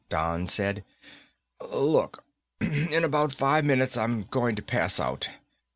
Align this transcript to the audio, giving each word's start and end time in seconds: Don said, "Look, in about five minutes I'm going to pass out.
Don 0.09 0.47
said, 0.47 0.83
"Look, 1.71 2.23
in 2.59 3.03
about 3.03 3.35
five 3.35 3.63
minutes 3.63 3.95
I'm 3.95 4.23
going 4.23 4.55
to 4.55 4.63
pass 4.63 4.99
out. 4.99 5.29